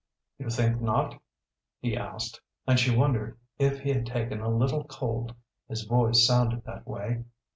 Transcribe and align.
"You 0.39 0.49
think 0.49 0.81
not?" 0.81 1.21
he 1.79 1.95
asked 1.95 2.41
and 2.65 2.79
she 2.79 2.89
wondered 2.97 3.37
if 3.59 3.81
he 3.81 3.91
had 3.93 4.07
taken 4.07 4.41
a 4.41 4.49
little 4.49 4.83
cold; 4.85 5.35
his 5.69 5.83
voice 5.83 6.25
sounded 6.25 6.63
that 6.63 6.87
way. 6.87 7.25